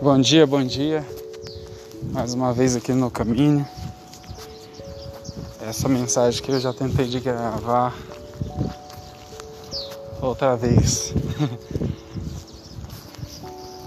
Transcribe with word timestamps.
Bom 0.00 0.20
dia, 0.20 0.46
bom 0.46 0.62
dia. 0.64 1.04
Mais 2.12 2.32
uma 2.32 2.52
vez 2.52 2.76
aqui 2.76 2.92
no 2.92 3.10
caminho. 3.10 3.66
Essa 5.60 5.88
mensagem 5.88 6.40
que 6.40 6.52
eu 6.52 6.60
já 6.60 6.72
tentei 6.72 7.06
de 7.06 7.18
gravar 7.18 7.92
outra 10.22 10.54
vez. 10.56 11.12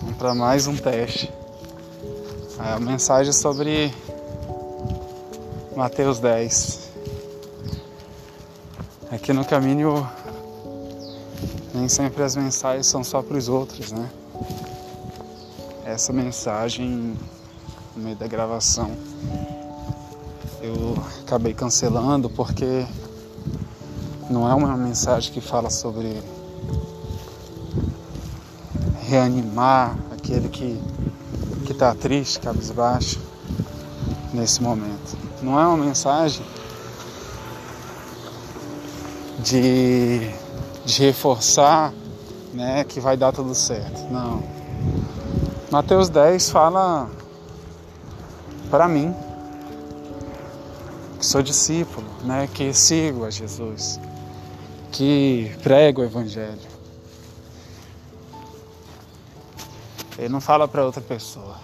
Vamos 0.02 0.18
para 0.18 0.36
mais 0.36 0.68
um 0.68 0.76
teste. 0.76 1.32
A 2.60 2.78
mensagem 2.78 3.32
sobre 3.32 3.94
Mateus 5.78 6.20
10. 6.20 6.90
Aqui 9.12 9.32
no 9.32 9.46
caminho 9.46 10.06
nem 11.74 11.88
sempre 11.88 12.22
as 12.22 12.36
mensagens 12.36 12.86
são 12.86 13.02
só 13.02 13.22
para 13.22 13.38
os 13.38 13.48
outros, 13.48 13.94
né? 13.94 14.10
Essa 15.92 16.14
mensagem 16.14 17.18
no 17.94 18.02
meio 18.02 18.16
da 18.16 18.26
gravação 18.26 18.96
eu 20.62 20.96
acabei 21.22 21.54
cancelando 21.54 22.30
porque 22.30 22.86
não 24.30 24.50
é 24.50 24.56
uma 24.56 24.78
mensagem 24.78 25.34
que 25.34 25.42
fala 25.42 25.70
sobre 25.70 26.24
reanimar 29.02 29.98
aquele 30.14 30.48
que 30.48 30.82
que 31.66 31.74
está 31.74 31.94
triste, 31.94 32.40
cabisbaixo 32.40 33.20
nesse 34.34 34.64
momento. 34.64 35.18
Não 35.44 35.60
é 35.60 35.68
uma 35.68 35.78
mensagem 35.78 36.46
de, 39.40 40.32
de 40.86 41.04
reforçar 41.04 41.94
né, 42.54 42.86
que 42.86 43.02
vai 43.02 43.18
dar 43.18 43.34
tudo 43.34 43.54
certo. 43.54 44.10
Não. 44.10 44.61
Mateus 45.72 46.10
10 46.10 46.50
fala 46.50 47.10
para 48.70 48.90
mim, 48.90 49.16
que 51.18 51.26
sou 51.26 51.42
discípulo, 51.42 52.06
né, 52.26 52.50
que 52.54 52.74
sigo 52.74 53.24
a 53.24 53.30
Jesus, 53.30 53.98
que 54.92 55.50
prego 55.64 56.02
o 56.02 56.04
Evangelho. 56.04 56.60
Ele 60.18 60.28
não 60.28 60.42
fala 60.42 60.68
para 60.68 60.84
outra 60.84 61.02
pessoa. 61.02 61.56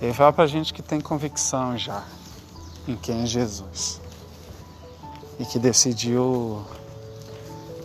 Ele 0.00 0.14
fala 0.14 0.32
para 0.32 0.46
gente 0.46 0.72
que 0.72 0.80
tem 0.80 1.00
convicção 1.00 1.76
já 1.76 2.04
em 2.86 2.94
quem 2.94 3.24
é 3.24 3.26
Jesus 3.26 4.00
e 5.40 5.44
que 5.44 5.58
decidiu 5.58 6.64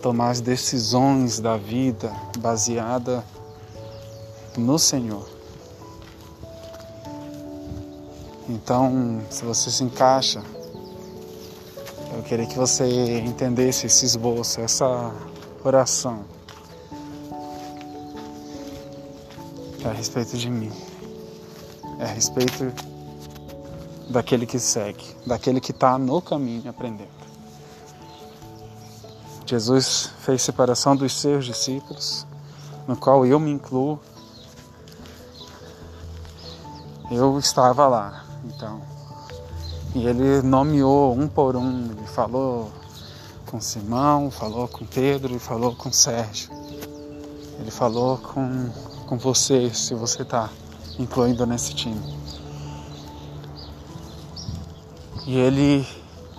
tomar 0.00 0.30
as 0.30 0.40
decisões 0.40 1.40
da 1.40 1.56
vida 1.56 2.12
baseada 2.38 3.24
no 4.56 4.78
Senhor. 4.78 5.28
Então, 8.48 9.22
se 9.30 9.44
você 9.44 9.70
se 9.70 9.84
encaixa, 9.84 10.42
eu 12.16 12.22
queria 12.24 12.46
que 12.46 12.56
você 12.56 13.20
entendesse 13.20 13.86
esse 13.86 14.04
esboço, 14.04 14.60
essa 14.60 15.12
oração 15.64 16.24
é 19.84 19.88
a 19.88 19.92
respeito 19.92 20.36
de 20.36 20.50
mim, 20.50 20.72
é 21.98 22.04
a 22.04 22.08
respeito 22.08 22.72
daquele 24.08 24.44
que 24.46 24.58
segue, 24.58 25.04
daquele 25.24 25.60
que 25.60 25.70
está 25.70 25.96
no 25.96 26.20
caminho 26.20 26.68
aprendendo. 26.68 27.08
Jesus 29.46 30.10
fez 30.20 30.42
separação 30.42 30.94
dos 30.94 31.12
seus 31.20 31.44
discípulos, 31.44 32.26
no 32.86 32.96
qual 32.96 33.24
eu 33.24 33.40
me 33.40 33.50
incluo. 33.50 33.98
Eu 37.10 37.38
estava 37.38 37.86
lá, 37.88 38.24
então. 38.44 38.80
E 39.94 40.06
ele 40.06 40.42
nomeou 40.42 41.18
um 41.18 41.26
por 41.26 41.56
um, 41.56 41.90
ele 41.90 42.06
falou 42.06 42.70
com 43.46 43.60
Simão, 43.60 44.30
falou 44.30 44.68
com 44.68 44.86
Pedro 44.86 45.38
falou 45.38 45.74
com 45.74 45.90
Sérgio. 45.92 46.50
Ele 47.58 47.70
falou 47.70 48.18
com 48.18 48.70
com 49.10 49.18
você, 49.18 49.74
se 49.74 49.92
você 49.92 50.22
está 50.22 50.48
incluindo 50.96 51.44
nesse 51.44 51.74
time. 51.74 52.00
E 55.26 55.36
ele 55.36 55.84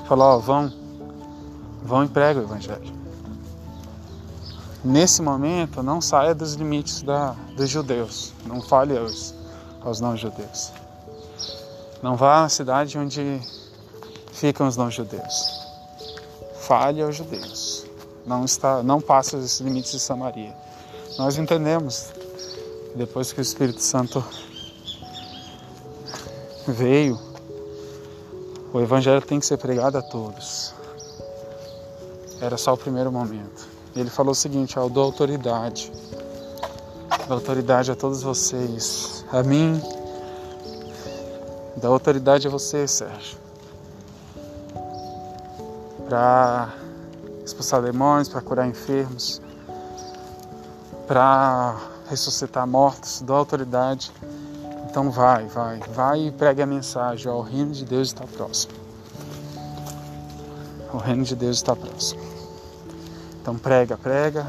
falou: 0.07 0.25
ó, 0.27 0.37
vão, 0.37 0.71
vão 1.83 2.05
e 2.05 2.07
prega 2.07 2.39
o 2.39 2.43
Evangelho. 2.43 3.01
Nesse 4.81 5.21
momento, 5.21 5.83
não 5.83 5.99
saia 5.99 6.33
dos 6.33 6.53
limites 6.53 7.01
da, 7.01 7.35
dos 7.57 7.69
judeus, 7.69 8.31
não 8.45 8.61
fale 8.61 8.97
aos, 8.97 9.35
aos 9.83 9.99
não-judeus. 9.99 10.71
Não 12.01 12.15
vá 12.15 12.43
à 12.43 12.49
cidade 12.49 12.97
onde 12.97 13.41
ficam 14.31 14.67
os 14.67 14.77
não-judeus. 14.77 15.61
Fale 16.61 17.01
aos 17.01 17.15
judeus. 17.15 17.85
Não, 18.25 18.45
está, 18.45 18.81
não 18.83 19.01
passe 19.01 19.35
os 19.35 19.59
limites 19.59 19.91
de 19.91 19.99
Samaria. 19.99 20.53
Nós 21.17 21.37
entendemos 21.37 22.09
depois 22.95 23.31
que 23.31 23.39
o 23.39 23.41
Espírito 23.41 23.81
Santo 23.81 24.23
veio, 26.67 27.19
o 28.73 28.79
Evangelho 28.79 29.21
tem 29.21 29.39
que 29.39 29.45
ser 29.45 29.57
pregado 29.57 29.97
a 29.97 30.01
todos. 30.01 30.73
Era 32.39 32.57
só 32.57 32.73
o 32.73 32.77
primeiro 32.77 33.11
momento. 33.11 33.67
Ele 33.95 34.09
falou 34.09 34.31
o 34.31 34.35
seguinte: 34.35 34.77
Eu 34.77 34.89
dou 34.89 35.03
autoridade, 35.03 35.91
dou 37.27 37.37
autoridade 37.37 37.91
a 37.91 37.95
todos 37.95 38.23
vocês, 38.23 39.20
a 39.31 39.41
mim, 39.43 39.81
dá 41.77 41.87
autoridade 41.87 42.47
a 42.47 42.51
você, 42.51 42.85
Sérgio, 42.85 43.37
para 46.07 46.73
expulsar 47.45 47.81
demônios, 47.81 48.27
para 48.27 48.41
curar 48.41 48.67
enfermos, 48.67 49.41
para 51.07 51.77
ressuscitar 52.09 52.67
mortos, 52.67 53.21
dou 53.21 53.37
autoridade. 53.37 54.11
Então 54.89 55.09
vai, 55.09 55.45
vai, 55.47 55.79
vai 55.93 56.27
e 56.27 56.31
pregue 56.31 56.61
a 56.61 56.65
mensagem. 56.65 57.31
Ó, 57.31 57.37
o 57.37 57.41
reino 57.41 57.71
de 57.71 57.85
Deus 57.85 58.09
está 58.09 58.25
próximo. 58.25 58.73
O 60.91 60.97
reino 60.97 61.23
de 61.23 61.37
Deus 61.37 61.55
está 61.55 61.73
próximo. 61.73 62.21
Então 63.41 63.57
prega, 63.57 63.97
prega. 63.97 64.45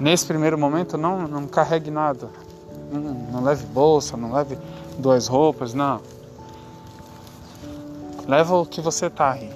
Nesse 0.00 0.26
primeiro 0.26 0.58
momento 0.58 0.98
não, 0.98 1.28
não 1.28 1.46
carregue 1.46 1.92
nada. 1.92 2.28
Não, 2.90 3.42
leve 3.42 3.66
bolsa, 3.66 4.16
não 4.16 4.32
leve 4.32 4.58
duas 4.98 5.26
roupas, 5.26 5.74
não. 5.74 6.00
Leva 8.26 8.56
o 8.56 8.66
que 8.66 8.80
você 8.80 9.10
tá 9.10 9.32
aí. 9.32 9.50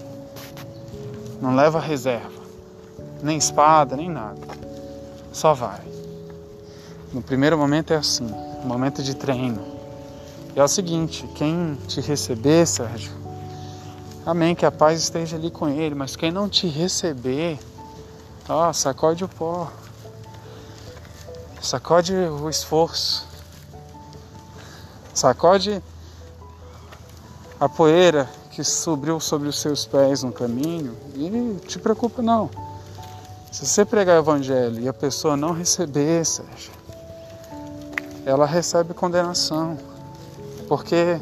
Não 1.41 1.54
leva 1.54 1.81
reserva. 1.81 2.43
Nem 3.22 3.38
espada, 3.38 3.97
nem 3.97 4.09
nada. 4.09 4.41
Só 5.32 5.54
vai. 5.54 5.81
No 7.12 7.22
primeiro 7.22 7.59
momento 7.59 7.93
é 7.93 7.97
assim, 7.97 8.28
momento 8.65 9.03
de 9.03 9.15
treino. 9.15 9.62
E 10.54 10.60
é 10.60 10.64
o 10.64 10.69
seguinte, 10.69 11.26
quem 11.34 11.78
te 11.87 12.00
receber, 12.00 12.66
Sérgio, 12.66 13.12
amém, 14.25 14.54
que 14.54 14.66
a 14.66 14.70
paz 14.70 15.00
esteja 15.03 15.37
ali 15.37 15.50
com 15.50 15.69
ele, 15.69 15.94
mas 15.94 16.16
quem 16.16 16.31
não 16.31 16.49
te 16.49 16.66
receber, 16.66 17.59
ó, 18.49 18.72
sacode 18.72 19.25
o 19.25 19.28
pó. 19.28 19.70
Sacode 21.62 22.12
o 22.12 22.50
esforço. 22.50 23.24
Sacode 25.14 25.80
a 27.60 27.68
poeira 27.68 28.28
que 28.50 28.64
subiu 28.64 29.20
sobre 29.20 29.48
os 29.48 29.60
seus 29.60 29.86
pés 29.86 30.24
no 30.24 30.32
caminho 30.32 30.96
e 31.14 31.60
te 31.68 31.78
preocupa 31.78 32.20
não. 32.20 32.50
Se 33.52 33.64
você 33.64 33.84
pregar 33.84 34.16
o 34.16 34.19
evangelho 34.19 34.81
e 34.81 34.88
a 34.88 34.92
pessoa 34.92 35.37
não 35.37 35.52
receber, 35.52 36.25
Sérgio, 36.26 36.72
ela 38.26 38.44
recebe 38.44 38.92
condenação, 38.92 39.78
porque 40.69 41.20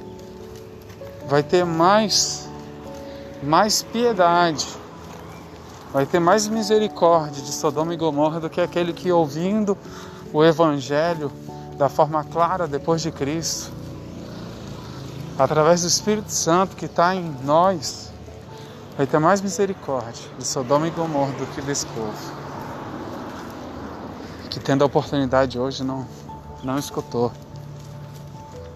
vai 1.28 1.42
ter 1.42 1.66
mais 1.66 2.48
mais 3.42 3.82
piedade, 3.82 4.66
vai 5.92 6.06
ter 6.06 6.18
mais 6.18 6.48
misericórdia 6.48 7.42
de 7.42 7.52
Sodoma 7.52 7.92
e 7.92 7.96
Gomorra 7.96 8.40
do 8.40 8.48
que 8.48 8.60
aquele 8.60 8.92
que 8.92 9.12
ouvindo 9.12 9.76
o 10.32 10.44
evangelho 10.44 11.30
da 11.76 11.88
forma 11.88 12.22
clara 12.24 12.66
depois 12.66 13.02
de 13.02 13.10
Cristo, 13.10 13.72
através 15.38 15.82
do 15.82 15.88
Espírito 15.88 16.30
Santo 16.30 16.76
que 16.76 16.86
está 16.86 17.14
em 17.14 17.34
nós, 17.44 18.12
vai 18.96 19.06
ter 19.06 19.18
mais 19.18 19.40
misericórdia 19.40 20.30
de 20.38 20.46
Sodoma 20.46 20.86
e 20.86 20.90
Gomorra 20.90 21.32
do 21.32 21.46
que 21.46 21.62
desse 21.62 21.86
povo. 21.86 22.40
Que 24.50 24.60
tendo 24.60 24.82
a 24.82 24.86
oportunidade 24.86 25.58
hoje 25.58 25.84
não 25.84 26.06
não 26.62 26.78
escutou. 26.78 27.32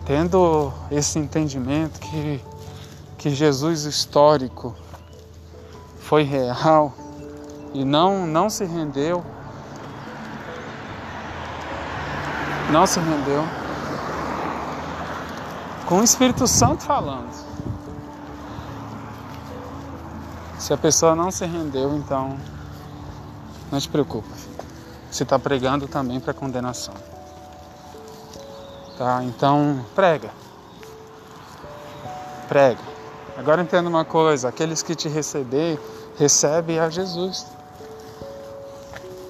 Tendo 0.06 0.72
esse 0.90 1.18
entendimento 1.18 1.98
que, 2.00 2.40
que 3.16 3.30
Jesus 3.30 3.84
histórico 3.84 4.74
foi 5.98 6.22
real 6.22 6.92
e 7.72 7.84
não, 7.84 8.26
não 8.26 8.50
se 8.50 8.64
rendeu, 8.64 9.24
não 12.74 12.88
se 12.88 12.98
rendeu, 12.98 13.44
com 15.86 16.00
o 16.00 16.02
Espírito 16.02 16.44
Santo 16.48 16.82
falando. 16.82 17.30
Se 20.58 20.72
a 20.72 20.76
pessoa 20.76 21.14
não 21.14 21.30
se 21.30 21.46
rendeu, 21.46 21.94
então 21.94 22.36
não 23.70 23.78
te 23.78 23.88
preocupa. 23.88 24.28
Você 25.08 25.22
está 25.22 25.38
pregando 25.38 25.86
também 25.86 26.18
para 26.18 26.34
condenação. 26.34 26.94
Tá? 28.98 29.22
Então, 29.22 29.86
prega. 29.94 30.32
Prega. 32.48 32.82
Agora 33.38 33.62
entenda 33.62 33.88
uma 33.88 34.04
coisa: 34.04 34.48
aqueles 34.48 34.82
que 34.82 34.96
te 34.96 35.08
receber, 35.08 35.78
recebe 36.18 36.80
a 36.80 36.90
Jesus, 36.90 37.46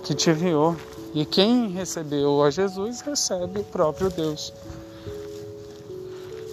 que 0.02 0.14
te 0.14 0.30
enviou. 0.30 0.74
E 1.14 1.24
quem 1.24 1.68
recebeu 1.68 2.42
a 2.42 2.50
Jesus, 2.50 3.00
recebe 3.00 3.60
o 3.60 3.64
próprio 3.64 4.10
Deus. 4.10 4.52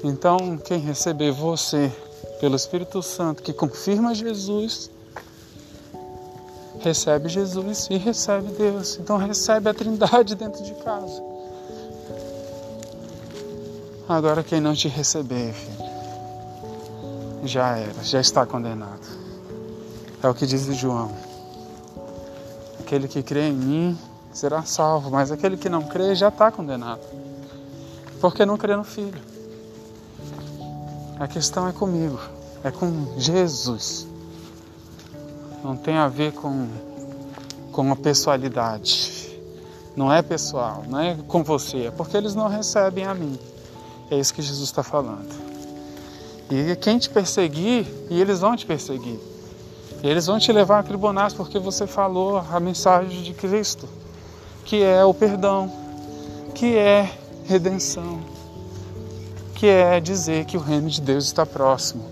Então, 0.04 0.56
quem 0.64 0.78
receber 0.78 1.32
você 1.32 1.92
pelo 2.40 2.56
Espírito 2.56 3.02
Santo, 3.02 3.42
que 3.42 3.54
confirma 3.54 4.14
Jesus, 4.14 4.92
recebe 6.80 7.28
Jesus 7.28 7.88
e 7.90 7.98
recebe 7.98 8.52
Deus. 8.52 9.00
Então, 9.00 9.18
recebe 9.18 9.68
a 9.68 9.74
Trindade 9.74 10.36
dentro 10.36 10.64
de 10.64 10.76
casa. 10.76 11.24
Agora, 14.08 14.44
quem 14.44 14.62
não 14.62 14.76
te 14.76 14.88
receber, 14.88 15.54
filho, 15.54 15.90
já 17.46 17.78
era, 17.78 18.04
já 18.04 18.20
está 18.20 18.46
condenado. 18.46 19.08
É 20.22 20.30
o 20.30 20.36
que 20.36 20.46
diz 20.46 20.66
João. 20.76 21.12
Aquele 22.80 23.08
que 23.08 23.24
crê 23.24 23.48
em 23.48 23.54
mim 23.54 24.11
será 24.34 24.64
salvo, 24.64 25.12
mas 25.12 25.32
aquele 25.32 25.58
que 25.58 25.70
não 25.70 25.84
crê 25.84 26.16
já 26.16 26.30
está 26.30 26.52
condenado. 26.52 27.02
Porque 28.20 28.46
não 28.46 28.58
crê 28.58 28.76
no 28.76 28.84
Filho. 28.84 29.22
A 31.20 31.28
questão 31.28 31.68
é 31.68 31.72
comigo, 31.72 32.20
é 32.64 32.72
com 32.72 33.14
Jesus. 33.18 34.08
Não 35.64 35.76
tem 35.76 35.98
a 35.98 36.08
ver 36.08 36.34
com, 36.34 36.68
com 37.72 37.92
a 37.92 37.96
pessoalidade. 37.96 39.40
Não 39.96 40.12
é 40.12 40.22
pessoal, 40.22 40.84
não 40.88 41.00
é 41.00 41.18
com 41.28 41.44
você, 41.44 41.88
é 41.88 41.92
porque 41.92 42.16
eles 42.16 42.34
não 42.34 42.48
recebem 42.48 43.06
a 43.06 43.14
mim. 43.14 43.38
É 44.10 44.18
isso 44.18 44.34
que 44.34 44.42
Jesus 44.42 44.70
está 44.70 44.82
falando. 44.82 45.30
E 46.50 46.76
quem 46.76 46.98
te 46.98 47.10
perseguir, 47.10 47.86
e 48.10 48.20
eles 48.20 48.40
vão 48.40 48.56
te 48.56 48.66
perseguir. 48.66 49.20
Eles 50.04 50.26
vão 50.26 50.40
te 50.40 50.52
levar 50.52 50.80
a 50.80 50.84
tribunais 50.84 51.34
porque 51.34 51.60
você 51.60 51.86
falou 51.86 52.38
a 52.38 52.60
mensagem 52.60 53.22
de 53.22 53.34
Cristo, 53.34 53.88
que 54.66 54.84
é 54.84 55.04
o 55.04 55.14
perdão, 55.14 55.72
que 56.54 56.78
é 56.78 57.12
redenção, 57.46 58.22
que 59.56 59.68
é 59.68 60.00
dizer 60.00 60.46
que 60.46 60.58
o 60.58 60.60
reino 60.60 60.90
de 60.90 61.02
Deus 61.02 61.26
está 61.26 61.46
próximo 61.46 62.04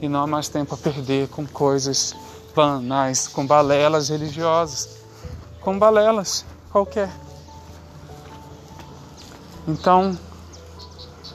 e 0.00 0.08
não 0.08 0.22
há 0.22 0.26
mais 0.26 0.48
tempo 0.48 0.74
a 0.74 0.78
perder 0.78 1.28
com 1.28 1.46
coisas 1.46 2.14
banais, 2.54 3.26
com 3.26 3.46
balelas 3.46 4.08
religiosas, 4.08 4.88
com 5.60 5.78
balelas 5.78 6.44
qualquer. 6.70 7.10
Então, 9.66 10.16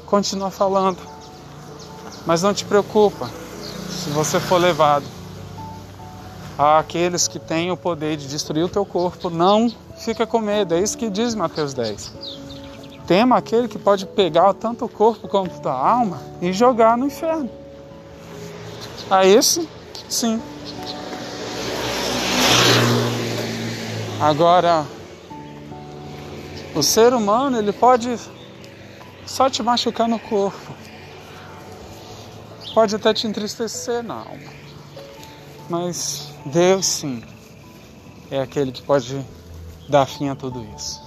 continua 0.05 0.51
falando. 0.51 0.99
Mas 2.25 2.43
não 2.43 2.53
te 2.53 2.63
preocupa 2.63 3.29
se 3.89 4.09
você 4.09 4.39
for 4.39 4.57
levado 4.57 5.05
àqueles 6.57 7.27
que 7.27 7.39
têm 7.39 7.71
o 7.71 7.77
poder 7.77 8.17
de 8.17 8.27
destruir 8.27 8.63
o 8.63 8.69
teu 8.69 8.85
corpo, 8.85 9.29
não 9.29 9.73
fica 9.99 10.25
com 10.25 10.39
medo. 10.39 10.73
É 10.73 10.79
isso 10.79 10.97
que 10.97 11.09
diz 11.09 11.35
Mateus 11.35 11.73
10. 11.73 12.13
Tema 13.05 13.37
aquele 13.37 13.67
que 13.67 13.79
pode 13.79 14.05
pegar 14.05 14.53
tanto 14.53 14.85
o 14.85 14.89
corpo 14.89 15.27
como 15.27 15.49
a 15.65 15.71
alma 15.71 16.21
e 16.41 16.53
jogar 16.53 16.97
no 16.97 17.07
inferno. 17.07 17.49
A 19.09 19.25
esse, 19.25 19.67
sim. 20.07 20.41
Agora, 24.21 24.85
o 26.75 26.83
ser 26.83 27.13
humano 27.13 27.57
ele 27.57 27.71
pode 27.71 28.19
só 29.25 29.49
te 29.49 29.63
machucar 29.63 30.07
no 30.07 30.19
corpo. 30.19 30.73
Pode 32.73 32.95
até 32.95 33.13
te 33.13 33.25
entristecer 33.25 34.03
na 34.03 34.15
alma. 34.15 34.59
Mas 35.67 36.29
Deus 36.45 36.85
sim 36.85 37.23
é 38.29 38.39
aquele 38.39 38.71
que 38.71 38.81
pode 38.81 39.25
dar 39.89 40.05
fim 40.05 40.29
a 40.29 40.35
tudo 40.35 40.65
isso. 40.75 41.01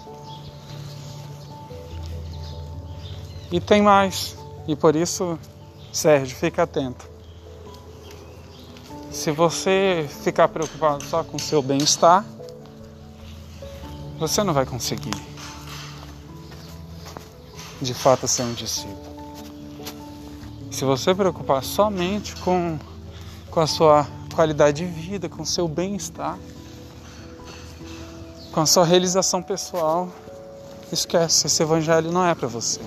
E 3.50 3.60
tem 3.60 3.82
mais. 3.82 4.36
E 4.66 4.74
por 4.74 4.96
isso, 4.96 5.38
Sérgio, 5.92 6.36
fica 6.36 6.62
atento. 6.62 7.06
Se 9.10 9.30
você 9.30 10.08
ficar 10.22 10.48
preocupado 10.48 11.04
só 11.04 11.22
com 11.22 11.38
seu 11.38 11.62
bem-estar, 11.62 12.24
você 14.18 14.42
não 14.42 14.54
vai 14.54 14.64
conseguir 14.64 15.32
de 17.80 17.92
fato 17.92 18.26
ser 18.28 18.42
um 18.42 18.54
discípulo. 18.54 19.12
Se 20.70 20.84
você 20.84 21.14
preocupar 21.14 21.62
somente 21.62 22.34
com, 22.36 22.78
com 23.50 23.60
a 23.60 23.66
sua 23.66 24.06
qualidade 24.34 24.86
de 24.86 24.90
vida, 24.90 25.28
com 25.28 25.44
seu 25.44 25.68
bem-estar, 25.68 26.38
com 28.52 28.60
a 28.60 28.66
sua 28.66 28.84
realização 28.84 29.42
pessoal, 29.42 30.08
esquece, 30.92 31.46
esse 31.46 31.62
evangelho 31.62 32.12
não 32.12 32.24
é 32.24 32.34
para 32.34 32.46
você. 32.46 32.80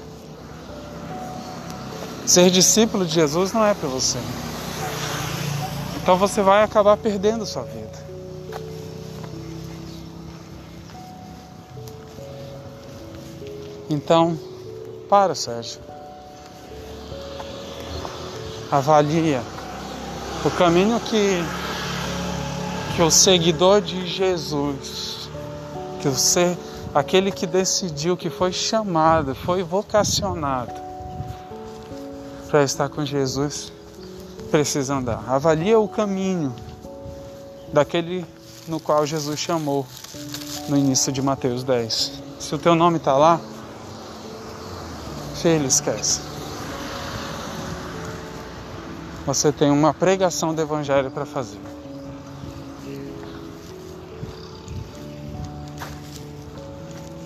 Ser 2.25 2.49
discípulo 2.49 3.05
de 3.05 3.13
Jesus 3.13 3.51
não 3.51 3.65
é 3.65 3.73
para 3.73 3.89
você. 3.89 4.19
Então 6.01 6.17
você 6.17 6.41
vai 6.41 6.63
acabar 6.63 6.95
perdendo 6.97 7.45
sua 7.45 7.63
vida. 7.63 8.05
Então, 13.89 14.37
para, 15.09 15.35
Sérgio. 15.35 15.79
Avalia 18.71 19.41
o 20.43 20.51
caminho 20.51 20.99
que, 20.99 21.43
que 22.95 23.01
o 23.01 23.09
seguidor 23.09 23.81
de 23.81 24.05
Jesus, 24.05 25.24
que 26.13 26.19
ser, 26.19 26.57
aquele 26.93 27.31
que 27.31 27.47
decidiu, 27.47 28.15
que 28.15 28.29
foi 28.29 28.51
chamado, 28.51 29.33
foi 29.33 29.63
vocacionado 29.63 30.73
para 32.47 32.63
estar 32.63 32.89
com 32.89 33.03
Jesus, 33.03 33.73
precisa 34.51 34.95
andar. 34.95 35.23
Avalia 35.27 35.79
o 35.79 35.87
caminho 35.87 36.53
daquele 37.73 38.23
no 38.67 38.79
qual 38.79 39.05
Jesus 39.05 39.39
chamou 39.39 39.85
no 40.69 40.77
início 40.77 41.11
de 41.11 41.21
Mateus 41.21 41.63
10. 41.63 42.11
Se 42.39 42.53
o 42.53 42.59
teu 42.59 42.75
nome 42.75 42.97
está 42.97 43.17
lá, 43.17 43.41
filho, 45.41 45.65
esquece. 45.65 46.21
Você 49.25 49.51
tem 49.51 49.71
uma 49.71 49.91
pregação 49.91 50.53
do 50.53 50.61
Evangelho 50.61 51.09
para 51.09 51.25
fazer. 51.25 51.74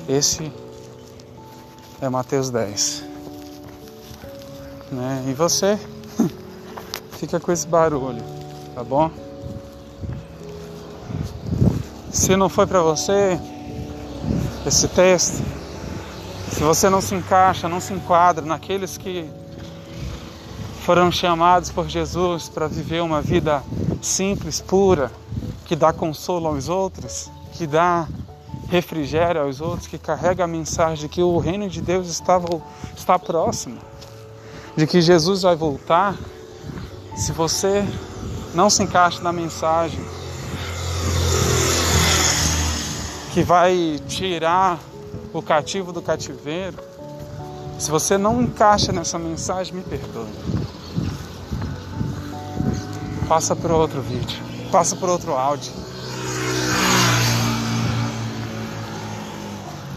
Esse 0.09 0.51
é 2.01 2.09
Mateus 2.09 2.49
10. 2.49 3.03
Né? 4.91 5.25
E 5.27 5.33
você 5.35 5.79
fica 7.19 7.39
com 7.39 7.51
esse 7.51 7.67
barulho, 7.67 8.23
tá 8.73 8.83
bom? 8.83 9.11
Se 12.11 12.35
não 12.35 12.49
foi 12.49 12.65
para 12.65 12.81
você 12.81 13.39
esse 14.65 14.87
texto, 14.87 15.43
se 16.53 16.63
você 16.63 16.89
não 16.89 17.01
se 17.01 17.13
encaixa, 17.13 17.69
não 17.69 17.79
se 17.79 17.93
enquadra 17.93 18.43
naqueles 18.43 18.97
que 18.97 19.29
foram 20.81 21.11
chamados 21.11 21.69
por 21.69 21.87
Jesus 21.87 22.49
para 22.49 22.67
viver 22.67 23.03
uma 23.03 23.21
vida 23.21 23.61
simples, 24.01 24.59
pura, 24.59 25.11
que 25.65 25.75
dá 25.75 25.93
consolo 25.93 26.47
aos 26.47 26.67
outros, 26.67 27.29
que 27.53 27.67
dá 27.67 28.07
refrigério 28.69 29.41
aos 29.41 29.59
outros, 29.59 29.87
que 29.87 29.97
carrega 29.97 30.43
a 30.43 30.47
mensagem 30.47 31.07
de 31.07 31.09
que 31.09 31.21
o 31.21 31.37
reino 31.39 31.67
de 31.67 31.81
Deus 31.81 32.07
estava, 32.07 32.47
está 32.95 33.17
próximo, 33.17 33.79
de 34.75 34.85
que 34.85 35.01
Jesus 35.01 35.41
vai 35.41 35.55
voltar. 35.55 36.15
Se 37.15 37.31
você 37.31 37.83
não 38.53 38.69
se 38.69 38.83
encaixa 38.83 39.21
na 39.21 39.33
mensagem 39.33 39.99
que 43.33 43.43
vai 43.43 43.99
tirar 44.07 44.79
o 45.33 45.41
cativo 45.41 45.91
do 45.91 46.01
cativeiro, 46.01 46.77
se 47.77 47.89
você 47.89 48.17
não 48.17 48.41
encaixa 48.41 48.91
nessa 48.91 49.17
mensagem, 49.17 49.73
me 49.73 49.83
perdoe. 49.83 50.27
Passa 53.27 53.55
por 53.55 53.71
outro 53.71 54.01
vídeo, 54.01 54.37
passa 54.71 54.95
por 54.95 55.09
outro 55.09 55.33
áudio. 55.33 55.71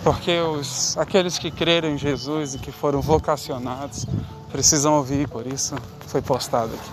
Porque 0.02 0.40
os, 0.40 0.96
aqueles 0.98 1.38
que 1.38 1.50
creram 1.50 1.90
em 1.90 1.98
Jesus 1.98 2.54
e 2.54 2.58
que 2.58 2.72
foram 2.72 3.00
vocacionados 3.00 4.04
precisam 4.50 4.94
ouvir, 4.94 5.28
por 5.28 5.46
isso 5.46 5.74
foi 6.06 6.20
postado 6.20 6.74
aqui. 6.74 6.90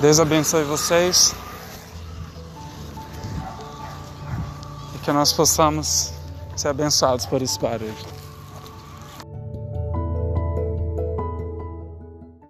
Deus 0.00 0.18
abençoe 0.18 0.64
vocês 0.64 1.34
e 4.94 4.98
que 4.98 5.12
nós 5.12 5.32
possamos 5.32 6.12
ser 6.56 6.68
abençoados 6.68 7.24
por 7.24 7.40
esse 7.40 7.58
barulho. 7.60 8.19